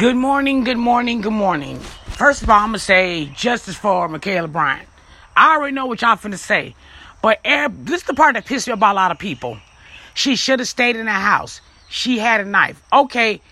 [0.00, 1.78] Good morning, good morning, good morning.
[1.78, 4.88] First of all, I'm gonna say justice for Ma'Khia Bryant.
[5.36, 6.74] I already know what y'all finna say,
[7.20, 9.58] but this is the part that pissed me about a lot of people.
[10.14, 11.60] She should have stayed in the house.
[11.90, 12.82] She had a knife.
[12.90, 13.42] Okay,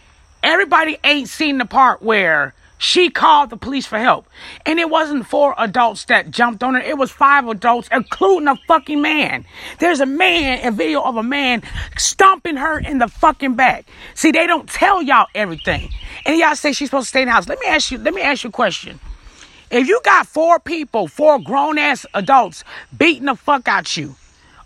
[0.42, 4.26] everybody ain't seen the part where she called the police for help.
[4.64, 6.80] And it wasn't four adults that jumped on her.
[6.80, 9.44] It was five adults, including a fucking man.
[9.80, 11.62] There's a man, a video of a man
[11.96, 13.86] stomping her in the fucking back.
[14.14, 15.90] See, they don't tell y'all everything.
[16.24, 17.48] And y'all say she's supposed to stay in the house.
[17.48, 19.00] Let me ask you, let me ask you a question.
[19.70, 22.64] If you got four people, four grown ass adults
[22.96, 24.14] beating the fuck out you,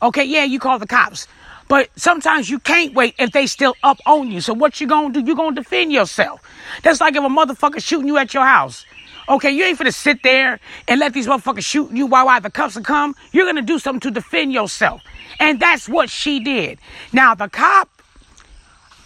[0.01, 1.27] okay, yeah, you call the cops.
[1.73, 4.43] But sometimes you can't wait if they still up on you.
[4.43, 5.21] So what you gonna do?
[5.21, 6.43] You gonna defend yourself.
[6.83, 8.85] That's like if a motherfucker shooting you at your house.
[9.27, 12.51] Okay, you ain't finna sit there and let these motherfuckers shoot you while, while the
[12.51, 13.15] cops will come.
[13.33, 15.01] You're gonna do something to defend yourself.
[15.41, 16.79] And that's what she did.
[17.11, 17.89] Now the cop,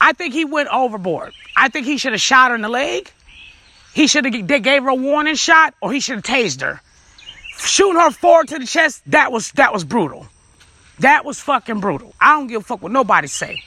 [0.01, 1.35] I think he went overboard.
[1.57, 3.13] I think he should have shot her in the leg.
[3.95, 6.81] He should have they gave her a warning shot, or he should have tased her.
[7.59, 10.27] Shooting her forward to the chest, that was that was brutal.
[11.01, 12.15] That was fucking brutal.
[12.21, 13.63] I don't give a fuck what nobody say.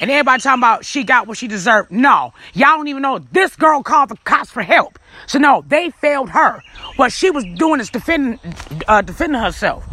[0.00, 1.90] And everybody talking about she got what she deserved.
[1.90, 4.98] No, y'all don't even know this girl called the cops for help.
[5.26, 6.62] So no, they failed her.
[6.96, 8.38] What she was doing is defending,
[8.86, 9.84] uh, defending herself.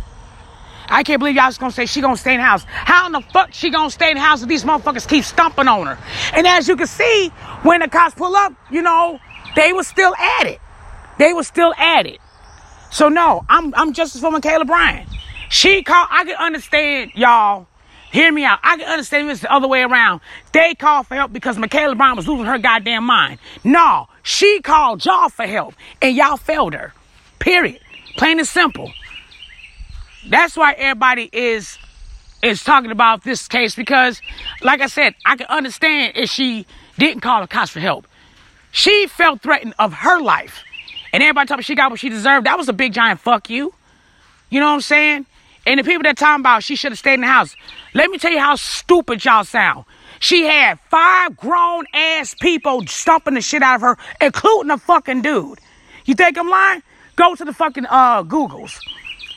[0.88, 2.64] I can't believe y'all just gonna say she gonna stay in house.
[2.68, 5.88] How in the fuck she gonna stay in house if these motherfuckers keep stomping on
[5.88, 5.98] her?
[6.34, 7.30] And as you can see,
[7.64, 9.20] when the cops pull up, you know,
[9.56, 10.60] they were still at it.
[11.18, 12.20] They were still at it.
[12.92, 15.10] So no, I'm I'm justice for Ma'Khia Bryant.
[15.50, 17.68] She called, I can understand, y'all.
[18.12, 18.60] Hear me out.
[18.64, 20.22] I can understand it's the other way around.
[20.54, 23.40] They called for help because Michaela Brown was losing her goddamn mind.
[23.64, 26.94] No, she called y'all for help and y'all failed her.
[27.40, 27.82] Period.
[28.16, 28.92] Plain and simple.
[30.30, 31.78] That's why everybody is
[32.42, 34.22] is talking about this case because,
[34.62, 36.66] like I said, I can understand if she
[36.98, 38.08] didn't call the cops for help.
[38.72, 40.64] She felt threatened of her life.
[41.12, 42.46] And everybody told me she got what she deserved.
[42.46, 43.74] That was a big giant fuck you.
[44.50, 45.26] You know what I'm saying?
[45.66, 47.56] And the people that talking about she should have stayed in the house.
[47.94, 49.86] Let me tell you how stupid y'all sound.
[50.20, 55.22] She had five grown ass people stomping the shit out of her, including a fucking
[55.22, 55.60] dude.
[56.06, 56.84] You think I'm lying?
[57.16, 58.80] Go to the fucking uh Googles.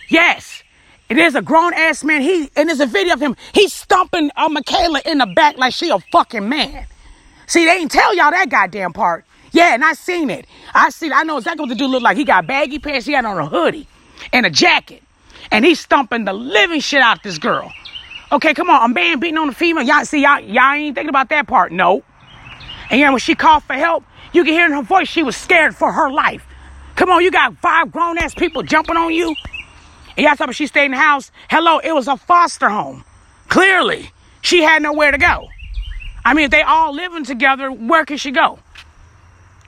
[0.09, 0.62] Yes.
[1.09, 2.21] It is a grown ass man.
[2.21, 3.34] He and there's a video of him.
[3.55, 6.87] He's stomping uh, Michaela in the back like she a fucking man.
[7.47, 9.25] See, they ain't tell y'all that goddamn part.
[9.53, 10.47] Yeah, and I seen it.
[10.75, 11.15] I seen.
[11.15, 12.19] I know exactly what the dude looked like.
[12.19, 13.06] He got baggy pants.
[13.06, 13.88] He had on a hoodie
[14.34, 15.03] and a jacket
[15.50, 17.72] and he's stomping the living shit out of this girl.
[18.31, 19.84] Okay, come on, a man beating on a female.
[19.84, 21.72] Y'all see, y'all, y'all ain't thinking about that part.
[21.72, 22.03] No.
[22.91, 25.37] And yeah, when she called for help, you can hear in her voice she was
[25.37, 26.47] scared for her life.
[26.97, 29.34] Come on, you got five grown ass people jumping on you.
[30.16, 31.31] And y'all talking she stayed in the house.
[31.48, 33.04] Hello, it was a foster home.
[33.48, 34.10] Clearly,
[34.42, 35.48] she had nowhere to go.
[36.25, 38.58] I mean, if they all living together, where can she go?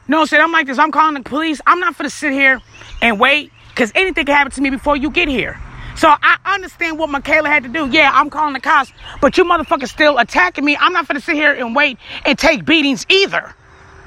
[0.09, 0.79] No, said I'm like this.
[0.79, 1.61] I'm calling the police.
[1.67, 2.61] I'm not gonna sit here
[3.01, 5.59] and wait because anything can happen to me before you get here.
[6.01, 7.87] So I understand what Michaela had to do.
[7.91, 8.91] Yeah, I'm calling the cops,
[9.21, 10.75] but you motherfuckers still attacking me.
[10.75, 13.55] I'm not gonna sit here and wait and take beatings either.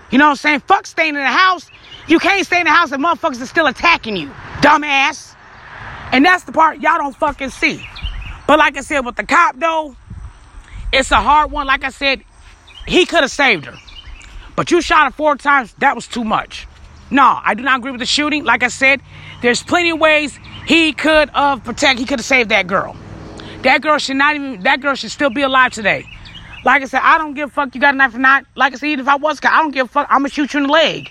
[0.09, 0.59] You know what I'm saying?
[0.61, 1.69] Fuck staying in the house.
[2.07, 4.29] You can't stay in the house and motherfuckers are still attacking you,
[4.61, 5.35] dumbass.
[6.11, 7.87] And that's the part y'all don't fucking see.
[8.47, 9.95] But like I said, with the cop though,
[10.91, 11.67] it's a hard one.
[11.67, 12.23] Like I said,
[12.87, 13.77] he could have saved her.
[14.55, 16.65] But you shot her four times, that was too much.
[17.11, 18.45] No, I do not agree with the shooting.
[18.45, 18.99] Like I said,
[19.43, 21.99] there's plenty of ways he could have protect.
[21.99, 22.95] He could have saved that girl.
[23.63, 24.61] That girl should not even.
[24.63, 26.05] That girl should still be alive today.
[26.65, 27.75] Like I said, I don't give a fuck.
[27.75, 28.45] You got a knife or not?
[28.55, 30.07] Like I said, even if I was, I don't give a fuck.
[30.09, 31.09] I'm gonna shoot you in the leg.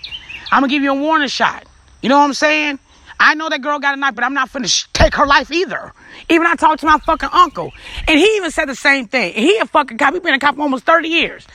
[0.51, 1.65] I'm gonna give you a warning shot.
[2.01, 2.79] You know what I'm saying?
[3.19, 5.51] I know that girl got a knife, but I'm not finna sh- take her life
[5.51, 5.93] either.
[6.29, 7.71] Even I talked to my fucking uncle,
[8.07, 9.33] and he even said the same thing.
[9.33, 10.13] He a fucking cop.
[10.13, 11.47] He been a cop for almost 30 years,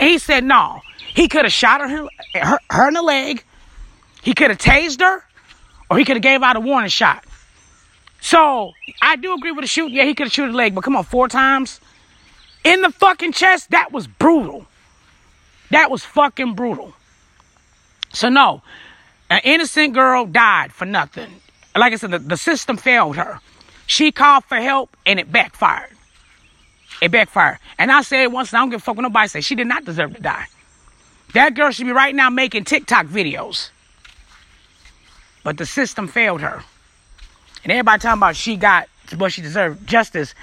[0.00, 0.80] and he said no.
[1.14, 3.44] He could have shot her, her, her in the leg.
[4.22, 5.24] He could have tased her
[5.90, 7.22] or he could have gave out a warning shot.
[8.22, 8.72] So
[9.02, 9.90] I do agree with the shoot.
[9.90, 11.80] Yeah, he could have shot the leg, but come on, four times
[12.62, 13.72] in the fucking chest.
[13.72, 14.64] That was brutal.
[15.70, 16.94] That was fucking brutal.
[18.12, 18.62] So no,
[19.28, 21.30] an innocent girl died for nothing.
[21.74, 23.40] Like I said, the, the system failed her.
[23.86, 25.90] She called for help and it backfired.
[27.00, 27.58] It backfired.
[27.76, 29.40] And I said once, and I don't give a fuck what nobody say.
[29.40, 30.46] She did not deserve to die.
[31.34, 33.70] That girl should be right now making TikTok videos.
[35.42, 36.62] But the system failed her.
[37.64, 40.34] And everybody talking about she got what she deserved, justice.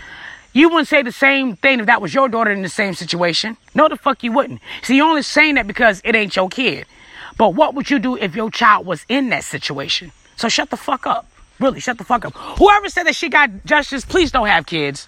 [0.54, 3.57] You wouldn't say the same thing if that was your daughter in the same situation.
[3.75, 4.62] No, the fuck you wouldn't.
[4.81, 6.86] See, you're only saying that because it ain't your kid.
[7.38, 10.12] But what would you do if your child was in that situation?
[10.36, 11.27] So shut the fuck up.
[11.60, 12.33] Really, shut the fuck up.
[12.33, 15.07] Whoever said that she got justice, please don't have kids.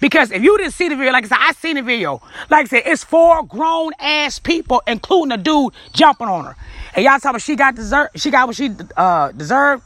[0.00, 2.20] Because if you didn't see the video, like I said, I seen the video.
[2.50, 6.56] Like I said, it's four grown ass people, including a dude jumping on her.
[6.94, 9.84] And y'all talking about she got deserve, she got what she uh, deserved.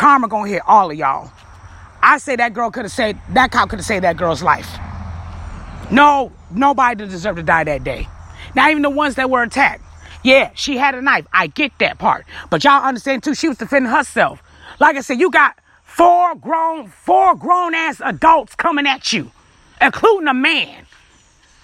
[0.00, 1.30] Karma gonna hit all of y'all.
[2.02, 4.78] I say that girl could have said that cop could have saved that girl's life.
[5.90, 8.08] No, nobody deserved to die that day.
[8.54, 9.82] Not even the ones that were attacked.
[10.24, 11.26] Yeah, she had a knife.
[11.34, 12.24] I get that part.
[12.48, 14.42] But y'all understand too, she was defending herself.
[14.78, 19.30] Like I said, you got four grown, four grown ass adults coming at you,
[19.82, 20.86] including a man.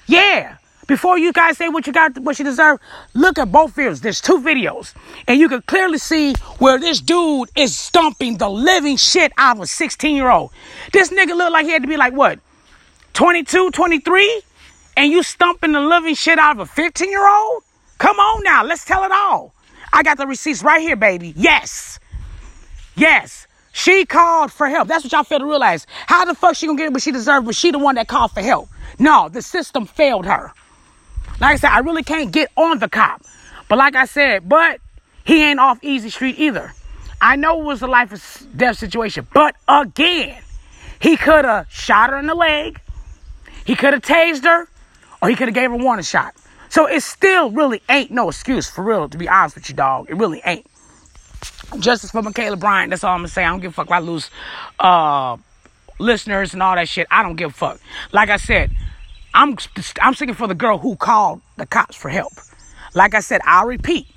[0.06, 0.58] Yeah.
[0.86, 2.78] Before you guys say what you got, what you deserve,
[3.12, 4.00] look at both videos.
[4.00, 4.94] There's two videos,
[5.26, 9.62] and you can clearly see where this dude is stomping the living shit out of
[9.62, 10.52] a 16 year old.
[10.92, 12.38] This nigga looked like he had to be like what,
[13.14, 14.42] 22, 23,
[14.96, 17.64] and you stumping the living shit out of a 15 year old.
[17.98, 19.54] Come on now, let's tell it all.
[19.92, 21.32] I got the receipts right here, baby.
[21.36, 21.98] Yes,
[22.94, 23.48] yes.
[23.72, 24.88] She called for help.
[24.88, 25.86] That's what y'all fail to realize.
[26.06, 28.30] How the fuck she gonna get what she deserved, but she the one that called
[28.30, 28.70] for help?
[28.98, 30.52] No, the system failed her.
[31.40, 33.22] Like I said, I really can't get on the cop.
[33.68, 34.80] But like I said, but
[35.24, 36.72] he ain't off easy street either.
[37.20, 40.42] I know it was a life or death situation, but again,
[41.00, 42.80] he could have shot her in the leg,
[43.64, 44.68] he could have tased her,
[45.22, 46.34] or he could have gave her warning shot.
[46.68, 50.10] So it still really ain't no excuse for real, to be honest with you, dog.
[50.10, 50.66] It really ain't.
[51.78, 52.90] Justice for Ma'Khia Bryant.
[52.90, 53.44] That's all I'm gonna say.
[53.44, 54.30] I don't give a fuck if I lose
[54.78, 55.36] uh,
[55.98, 57.06] listeners and all that shit.
[57.10, 57.80] I don't give a fuck.
[58.12, 58.70] Like I said,
[59.36, 59.58] I'm
[60.00, 62.32] I'm singing for the girl who called the cops for help.
[62.94, 64.08] Like I said, I'll repeat.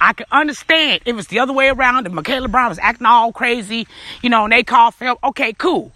[0.00, 3.32] I can understand if it's the other way around and Ma'Khia Bryant was acting all
[3.32, 3.88] crazy,
[4.22, 5.18] you know, and they called for help.
[5.24, 5.90] Okay, cool.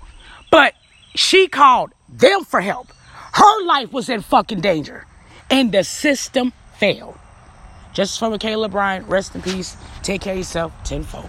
[0.51, 0.75] But
[1.15, 2.89] she called them for help.
[3.35, 5.07] Her life was in fucking danger.
[5.49, 7.17] And the system failed.
[7.93, 9.77] Justice for Ma'Khia Bryant, rest in peace.
[10.03, 11.29] Take care of yourself tenfold.